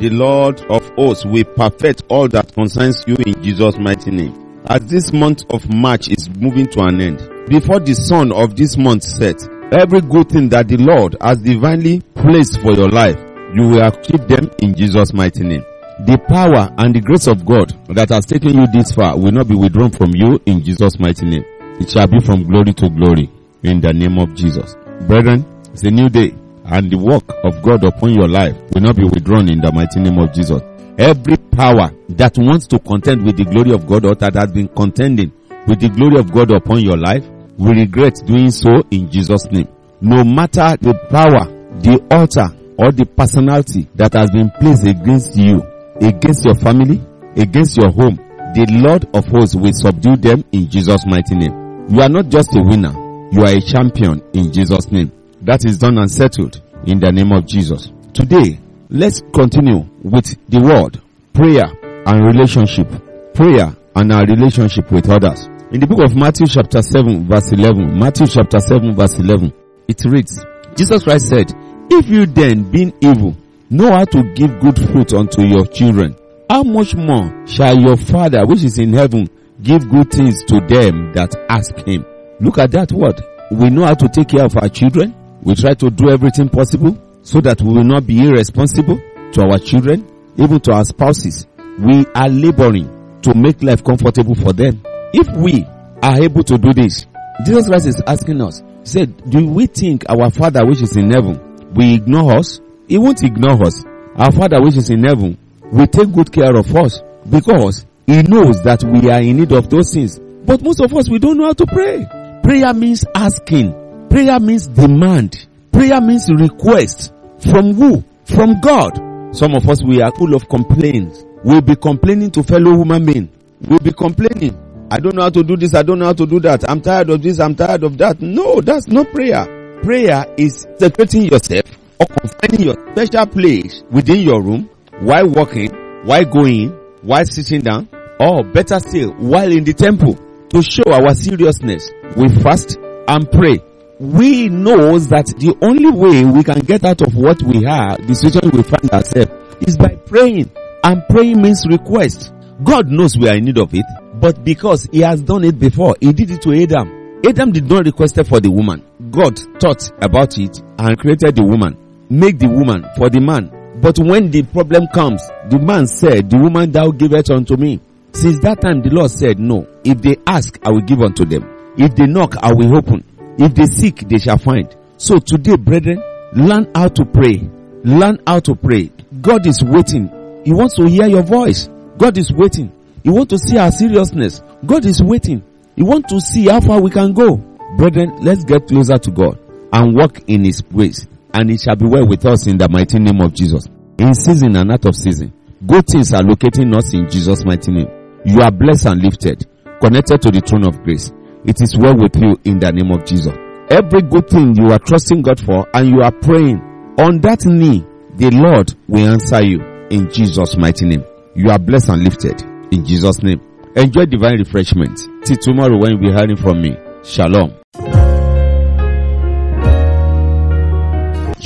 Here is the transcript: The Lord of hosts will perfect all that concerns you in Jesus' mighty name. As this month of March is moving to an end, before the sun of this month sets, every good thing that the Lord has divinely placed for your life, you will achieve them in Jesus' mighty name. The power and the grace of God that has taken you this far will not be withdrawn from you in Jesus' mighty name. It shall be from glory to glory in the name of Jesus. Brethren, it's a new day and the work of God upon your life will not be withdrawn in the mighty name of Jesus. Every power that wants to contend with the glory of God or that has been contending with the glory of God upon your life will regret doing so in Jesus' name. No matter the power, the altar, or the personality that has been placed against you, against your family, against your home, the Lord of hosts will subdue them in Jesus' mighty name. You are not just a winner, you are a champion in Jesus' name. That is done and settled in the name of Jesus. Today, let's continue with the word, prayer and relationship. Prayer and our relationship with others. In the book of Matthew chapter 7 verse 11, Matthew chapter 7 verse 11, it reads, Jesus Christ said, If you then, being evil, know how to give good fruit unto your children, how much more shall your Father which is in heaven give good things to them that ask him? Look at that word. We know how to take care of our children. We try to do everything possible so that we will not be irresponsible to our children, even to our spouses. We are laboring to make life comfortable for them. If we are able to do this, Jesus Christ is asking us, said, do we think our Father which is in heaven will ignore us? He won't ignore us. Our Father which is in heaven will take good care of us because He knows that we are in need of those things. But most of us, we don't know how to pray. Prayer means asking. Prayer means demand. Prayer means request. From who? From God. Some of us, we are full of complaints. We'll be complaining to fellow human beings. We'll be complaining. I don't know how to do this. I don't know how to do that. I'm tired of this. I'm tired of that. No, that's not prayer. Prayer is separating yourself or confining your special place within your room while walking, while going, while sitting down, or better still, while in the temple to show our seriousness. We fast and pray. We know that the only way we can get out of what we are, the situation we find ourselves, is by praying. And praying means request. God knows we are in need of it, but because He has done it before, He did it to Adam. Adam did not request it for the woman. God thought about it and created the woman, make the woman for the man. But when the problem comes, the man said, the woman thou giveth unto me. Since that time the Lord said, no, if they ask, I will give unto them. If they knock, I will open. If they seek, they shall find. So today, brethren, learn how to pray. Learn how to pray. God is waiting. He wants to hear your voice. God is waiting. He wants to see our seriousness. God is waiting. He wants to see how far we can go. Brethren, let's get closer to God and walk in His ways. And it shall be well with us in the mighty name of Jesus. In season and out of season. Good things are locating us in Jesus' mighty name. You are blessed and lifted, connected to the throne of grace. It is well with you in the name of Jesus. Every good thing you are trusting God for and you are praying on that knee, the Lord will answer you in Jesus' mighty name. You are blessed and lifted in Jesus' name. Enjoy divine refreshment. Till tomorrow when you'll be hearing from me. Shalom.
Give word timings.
The 0.00 0.10
Lord 0.10 0.60
of 0.70 0.88
hosts 0.90 1.24
will 1.26 1.42
perfect 1.42 2.04
all 2.08 2.28
that 2.28 2.52
concerns 2.54 3.02
you 3.08 3.16
in 3.26 3.42
Jesus' 3.42 3.76
mighty 3.78 4.12
name. 4.12 4.62
As 4.66 4.86
this 4.86 5.12
month 5.12 5.42
of 5.50 5.68
March 5.68 6.08
is 6.08 6.30
moving 6.30 6.66
to 6.68 6.82
an 6.82 7.00
end, 7.00 7.18
before 7.48 7.80
the 7.80 7.94
sun 7.94 8.30
of 8.30 8.54
this 8.54 8.76
month 8.76 9.02
sets, 9.02 9.48
every 9.72 10.00
good 10.02 10.28
thing 10.28 10.50
that 10.50 10.68
the 10.68 10.76
Lord 10.76 11.16
has 11.20 11.38
divinely 11.38 12.00
placed 12.14 12.60
for 12.60 12.74
your 12.74 12.88
life, 12.88 13.18
you 13.54 13.66
will 13.66 13.82
achieve 13.82 14.28
them 14.28 14.50
in 14.60 14.76
Jesus' 14.76 15.12
mighty 15.12 15.42
name. 15.42 15.64
The 16.06 16.16
power 16.28 16.70
and 16.78 16.94
the 16.94 17.00
grace 17.00 17.26
of 17.26 17.44
God 17.44 17.74
that 17.88 18.10
has 18.10 18.24
taken 18.24 18.54
you 18.54 18.66
this 18.72 18.92
far 18.92 19.18
will 19.18 19.32
not 19.32 19.48
be 19.48 19.56
withdrawn 19.56 19.90
from 19.90 20.14
you 20.14 20.38
in 20.46 20.62
Jesus' 20.62 21.00
mighty 21.00 21.26
name. 21.26 21.44
It 21.80 21.90
shall 21.90 22.06
be 22.06 22.20
from 22.20 22.44
glory 22.44 22.72
to 22.74 22.88
glory 22.88 23.28
in 23.64 23.80
the 23.80 23.92
name 23.92 24.18
of 24.18 24.32
Jesus. 24.36 24.76
Brethren, 25.08 25.44
it's 25.72 25.82
a 25.82 25.90
new 25.90 26.08
day 26.08 26.34
and 26.70 26.90
the 26.90 26.98
work 26.98 27.24
of 27.44 27.62
God 27.62 27.84
upon 27.84 28.14
your 28.14 28.28
life 28.28 28.56
will 28.74 28.82
not 28.82 28.96
be 28.96 29.04
withdrawn 29.04 29.50
in 29.50 29.60
the 29.60 29.72
mighty 29.72 30.00
name 30.00 30.18
of 30.18 30.32
Jesus. 30.32 30.60
Every 30.98 31.36
power 31.36 31.90
that 32.10 32.36
wants 32.36 32.66
to 32.68 32.78
contend 32.78 33.24
with 33.24 33.36
the 33.36 33.44
glory 33.44 33.72
of 33.72 33.86
God 33.86 34.04
or 34.04 34.14
that 34.16 34.34
has 34.34 34.52
been 34.52 34.68
contending 34.68 35.32
with 35.66 35.80
the 35.80 35.88
glory 35.88 36.18
of 36.18 36.32
God 36.32 36.50
upon 36.50 36.80
your 36.80 36.96
life 36.96 37.24
will 37.56 37.72
regret 37.74 38.20
doing 38.26 38.50
so 38.50 38.82
in 38.90 39.10
Jesus' 39.10 39.46
name. 39.50 39.68
No 40.00 40.24
matter 40.24 40.76
the 40.80 40.94
power, 41.10 41.46
the 41.80 41.98
altar, 42.10 42.54
or 42.78 42.92
the 42.92 43.04
personality 43.04 43.88
that 43.96 44.12
has 44.14 44.30
been 44.30 44.50
placed 44.60 44.86
against 44.86 45.36
you, 45.36 45.62
against 46.00 46.44
your 46.46 46.54
family, 46.54 47.00
against 47.36 47.76
your 47.76 47.90
home, 47.90 48.16
the 48.54 48.66
Lord 48.70 49.04
of 49.14 49.26
hosts 49.26 49.56
will 49.56 49.72
subdue 49.72 50.16
them 50.16 50.44
in 50.52 50.70
Jesus' 50.70 51.04
mighty 51.06 51.34
name. 51.34 51.88
You 51.90 52.00
are 52.02 52.08
not 52.08 52.28
just 52.28 52.54
a 52.54 52.62
winner, 52.62 52.94
you 53.32 53.42
are 53.42 53.54
a 53.54 53.60
champion 53.60 54.22
in 54.32 54.52
Jesus' 54.52 54.90
name. 54.92 55.10
That 55.48 55.64
is 55.64 55.78
done 55.78 55.96
and 55.96 56.10
settled 56.10 56.60
in 56.84 57.00
the 57.00 57.10
name 57.10 57.32
of 57.32 57.46
Jesus. 57.46 57.90
Today, 58.12 58.60
let's 58.90 59.22
continue 59.32 59.80
with 60.04 60.36
the 60.44 60.60
word, 60.60 61.00
prayer 61.32 61.64
and 62.04 62.20
relationship. 62.20 62.84
Prayer 63.32 63.72
and 63.96 64.12
our 64.12 64.26
relationship 64.28 64.92
with 64.92 65.08
others. 65.08 65.48
In 65.72 65.80
the 65.80 65.86
book 65.88 66.04
of 66.04 66.14
Matthew 66.14 66.48
chapter 66.52 66.82
7 66.82 67.24
verse 67.24 67.50
11, 67.50 67.98
Matthew 67.98 68.26
chapter 68.26 68.60
7 68.60 68.94
verse 68.94 69.14
11, 69.14 69.54
it 69.88 70.04
reads, 70.04 70.44
Jesus 70.76 71.02
Christ 71.04 71.32
said, 71.32 71.48
If 71.88 72.10
you 72.12 72.26
then, 72.26 72.70
being 72.70 72.92
evil, 73.00 73.32
know 73.70 73.88
how 73.88 74.04
to 74.04 74.20
give 74.36 74.60
good 74.60 74.76
fruit 74.76 75.14
unto 75.14 75.48
your 75.48 75.64
children, 75.64 76.14
how 76.50 76.62
much 76.62 76.94
more 76.94 77.24
shall 77.48 77.72
your 77.72 77.96
Father 77.96 78.44
which 78.44 78.64
is 78.64 78.78
in 78.78 78.92
heaven 78.92 79.30
give 79.62 79.88
good 79.88 80.12
things 80.12 80.44
to 80.44 80.60
them 80.60 81.16
that 81.16 81.32
ask 81.48 81.72
him? 81.88 82.04
Look 82.38 82.58
at 82.58 82.70
that 82.72 82.92
word. 82.92 83.16
We 83.50 83.70
know 83.70 83.86
how 83.86 83.94
to 83.94 84.08
take 84.12 84.28
care 84.28 84.44
of 84.44 84.54
our 84.58 84.68
children. 84.68 85.14
We 85.42 85.54
try 85.54 85.74
to 85.74 85.90
do 85.90 86.10
everything 86.10 86.48
possible 86.48 86.96
so 87.22 87.40
that 87.40 87.60
we 87.60 87.72
will 87.72 87.84
not 87.84 88.06
be 88.06 88.24
irresponsible 88.26 89.00
to 89.32 89.42
our 89.42 89.58
children, 89.58 90.06
even 90.36 90.60
to 90.60 90.72
our 90.72 90.84
spouses. 90.84 91.46
We 91.78 92.06
are 92.14 92.28
laboring 92.28 93.20
to 93.22 93.34
make 93.34 93.62
life 93.62 93.84
comfortable 93.84 94.34
for 94.34 94.52
them. 94.52 94.82
If 95.12 95.28
we 95.36 95.64
are 96.02 96.22
able 96.22 96.42
to 96.44 96.58
do 96.58 96.72
this, 96.72 97.06
Jesus 97.44 97.66
Christ 97.68 97.86
is 97.86 98.02
asking 98.06 98.40
us, 98.42 98.62
said, 98.84 99.30
do 99.30 99.46
we 99.46 99.66
think 99.66 100.04
our 100.08 100.30
Father 100.30 100.66
which 100.66 100.82
is 100.82 100.96
in 100.96 101.10
heaven 101.10 101.38
will 101.72 101.94
ignore 101.94 102.38
us? 102.38 102.60
He 102.88 102.98
won't 102.98 103.22
ignore 103.22 103.62
us. 103.66 103.84
Our 104.16 104.32
Father 104.32 104.60
which 104.60 104.76
is 104.76 104.90
in 104.90 105.04
heaven 105.04 105.38
will 105.70 105.86
take 105.86 106.12
good 106.12 106.32
care 106.32 106.56
of 106.56 106.74
us 106.74 107.00
because 107.28 107.84
He 108.06 108.22
knows 108.22 108.62
that 108.64 108.82
we 108.82 109.10
are 109.10 109.20
in 109.20 109.36
need 109.36 109.52
of 109.52 109.68
those 109.68 109.92
things. 109.92 110.18
But 110.18 110.62
most 110.62 110.80
of 110.80 110.92
us, 110.94 111.08
we 111.10 111.18
don't 111.18 111.36
know 111.36 111.44
how 111.46 111.52
to 111.52 111.66
pray. 111.66 112.06
Prayer 112.42 112.72
means 112.72 113.04
asking. 113.14 113.74
Prayer 114.10 114.40
means 114.40 114.66
demand. 114.66 115.46
Prayer 115.72 116.00
means 116.00 116.28
request. 116.30 117.12
From 117.50 117.74
who? 117.74 118.04
From 118.24 118.60
God. 118.60 119.34
Some 119.34 119.54
of 119.54 119.68
us, 119.68 119.82
we 119.84 120.00
are 120.00 120.12
full 120.12 120.34
of 120.34 120.48
complaints. 120.48 121.24
We'll 121.44 121.60
be 121.60 121.76
complaining 121.76 122.30
to 122.32 122.42
fellow 122.42 122.76
human 122.76 123.04
beings. 123.06 123.28
We'll 123.60 123.78
be 123.78 123.92
complaining. 123.92 124.58
I 124.90 124.98
don't 124.98 125.14
know 125.14 125.22
how 125.22 125.30
to 125.30 125.42
do 125.42 125.56
this. 125.56 125.74
I 125.74 125.82
don't 125.82 125.98
know 125.98 126.06
how 126.06 126.14
to 126.14 126.26
do 126.26 126.40
that. 126.40 126.68
I'm 126.68 126.80
tired 126.80 127.10
of 127.10 127.22
this. 127.22 127.38
I'm 127.38 127.54
tired 127.54 127.84
of 127.84 127.98
that. 127.98 128.20
No, 128.20 128.60
that's 128.60 128.88
not 128.88 129.08
prayer. 129.10 129.44
Prayer 129.82 130.24
is 130.36 130.66
separating 130.78 131.26
yourself 131.26 131.64
or 132.00 132.06
confining 132.06 132.66
your 132.66 132.74
special 132.96 133.26
place 133.26 133.82
within 133.90 134.20
your 134.20 134.42
room 134.42 134.70
while 135.00 135.28
walking, 135.28 135.70
while 136.04 136.24
going, 136.24 136.70
while 137.02 137.24
sitting 137.26 137.60
down, 137.60 137.88
or 138.18 138.42
better 138.42 138.80
still, 138.80 139.12
while 139.12 139.52
in 139.52 139.64
the 139.64 139.74
temple 139.74 140.18
to 140.50 140.62
show 140.62 140.90
our 140.90 141.14
seriousness. 141.14 141.90
We 142.16 142.28
fast 142.42 142.78
and 143.06 143.30
pray. 143.30 143.60
We 144.00 144.48
know 144.48 144.96
that 144.98 145.26
the 145.26 145.56
only 145.60 145.90
way 145.90 146.24
we 146.24 146.44
can 146.44 146.60
get 146.60 146.84
out 146.84 147.02
of 147.02 147.16
what 147.16 147.42
we 147.42 147.66
are, 147.66 147.96
the 147.98 148.14
situation 148.14 148.50
we 148.54 148.62
find 148.62 148.88
ourselves, 148.90 149.32
is 149.66 149.76
by 149.76 149.96
praying. 149.96 150.50
And 150.84 151.02
praying 151.10 151.42
means 151.42 151.66
request. 151.68 152.32
God 152.62 152.86
knows 152.88 153.18
we 153.18 153.28
are 153.28 153.34
in 153.36 153.44
need 153.46 153.58
of 153.58 153.74
it, 153.74 153.84
but 154.20 154.44
because 154.44 154.84
He 154.92 155.00
has 155.00 155.20
done 155.20 155.42
it 155.42 155.58
before, 155.58 155.96
He 156.00 156.12
did 156.12 156.30
it 156.30 156.42
to 156.42 156.52
Adam. 156.54 157.20
Adam 157.26 157.50
did 157.50 157.68
not 157.68 157.86
request 157.86 158.18
it 158.18 158.28
for 158.28 158.38
the 158.38 158.50
woman. 158.50 158.84
God 159.10 159.36
thought 159.58 159.90
about 160.00 160.38
it 160.38 160.62
and 160.78 160.96
created 160.98 161.34
the 161.34 161.42
woman, 161.44 161.76
make 162.08 162.38
the 162.38 162.48
woman 162.48 162.86
for 162.96 163.10
the 163.10 163.20
man. 163.20 163.50
But 163.80 163.98
when 163.98 164.30
the 164.30 164.44
problem 164.44 164.86
comes, 164.94 165.22
the 165.50 165.58
man 165.58 165.88
said, 165.88 166.30
the 166.30 166.38
woman 166.38 166.70
thou 166.70 166.90
giveth 166.92 167.30
unto 167.30 167.56
me. 167.56 167.80
Since 168.12 168.38
that 168.40 168.60
time 168.60 168.80
the 168.82 168.90
Lord 168.90 169.10
said, 169.10 169.40
no, 169.40 169.66
if 169.84 170.00
they 170.00 170.16
ask, 170.26 170.56
I 170.64 170.70
will 170.70 170.82
give 170.82 171.00
unto 171.00 171.24
them. 171.24 171.48
If 171.76 171.96
they 171.96 172.06
knock, 172.06 172.36
I 172.40 172.52
will 172.52 172.76
open. 172.76 173.04
If 173.38 173.54
they 173.54 173.66
seek, 173.66 174.08
they 174.08 174.18
shall 174.18 174.38
find. 174.38 174.74
So 174.96 175.18
today, 175.18 175.56
brethren, 175.56 176.02
learn 176.32 176.70
how 176.74 176.88
to 176.88 177.04
pray. 177.04 177.48
Learn 177.84 178.20
how 178.26 178.40
to 178.40 178.54
pray. 178.54 178.90
God 179.20 179.46
is 179.46 179.62
waiting. 179.62 180.10
He 180.44 180.52
wants 180.52 180.74
to 180.76 180.88
hear 180.88 181.06
your 181.06 181.22
voice. 181.22 181.68
God 181.96 182.18
is 182.18 182.32
waiting. 182.32 182.72
He 183.04 183.10
wants 183.10 183.30
to 183.30 183.38
see 183.38 183.56
our 183.58 183.70
seriousness. 183.70 184.42
God 184.66 184.84
is 184.84 185.02
waiting. 185.02 185.42
He 185.76 185.82
wants 185.82 186.10
to 186.12 186.20
see 186.20 186.48
how 186.48 186.60
far 186.60 186.80
we 186.80 186.90
can 186.90 187.12
go. 187.12 187.36
Brethren, 187.76 188.16
let's 188.22 188.44
get 188.44 188.66
closer 188.66 188.98
to 188.98 189.10
God 189.10 189.38
and 189.72 189.94
walk 189.94 190.20
in 190.26 190.44
His 190.44 190.62
ways. 190.70 191.06
And 191.32 191.50
it 191.50 191.60
shall 191.60 191.76
be 191.76 191.86
well 191.86 192.06
with 192.08 192.26
us 192.26 192.46
in 192.46 192.58
the 192.58 192.68
mighty 192.68 192.98
name 192.98 193.20
of 193.20 193.32
Jesus. 193.34 193.66
In 193.98 194.14
season 194.14 194.56
and 194.56 194.72
out 194.72 194.84
of 194.86 194.96
season. 194.96 195.32
Good 195.64 195.86
things 195.86 196.12
are 196.12 196.22
locating 196.22 196.74
us 196.74 196.92
in 196.94 197.08
Jesus' 197.10 197.44
mighty 197.44 197.72
name. 197.72 197.88
You 198.24 198.40
are 198.40 198.50
blessed 198.50 198.86
and 198.86 199.02
lifted, 199.02 199.46
connected 199.80 200.22
to 200.22 200.30
the 200.30 200.40
throne 200.40 200.66
of 200.66 200.82
grace. 200.82 201.12
It 201.44 201.60
is 201.60 201.76
well 201.78 201.96
with 201.96 202.16
you 202.16 202.36
in 202.44 202.58
the 202.58 202.72
name 202.72 202.90
of 202.90 203.04
Jesus. 203.04 203.34
Every 203.70 204.02
good 204.02 204.28
thing 204.28 204.56
you 204.56 204.72
are 204.72 204.78
trusting 204.78 205.22
God 205.22 205.38
for 205.40 205.68
and 205.74 205.88
you 205.88 206.02
are 206.02 206.12
praying 206.12 206.58
on 206.98 207.20
that 207.20 207.44
knee, 207.46 207.84
the 208.16 208.30
Lord 208.30 208.74
will 208.88 209.08
answer 209.12 209.42
you 209.44 209.60
in 209.90 210.10
Jesus' 210.10 210.56
mighty 210.56 210.86
name. 210.86 211.04
You 211.34 211.50
are 211.50 211.58
blessed 211.58 211.90
and 211.90 212.02
lifted 212.02 212.42
in 212.72 212.84
Jesus' 212.84 213.22
name. 213.22 213.40
Enjoy 213.76 214.06
divine 214.06 214.38
refreshment. 214.38 214.98
Till 215.24 215.36
tomorrow 215.36 215.78
when 215.78 215.92
you'll 215.92 216.00
be 216.00 216.12
hearing 216.12 216.36
from 216.36 216.60
me. 216.60 216.76
Shalom. 217.04 217.54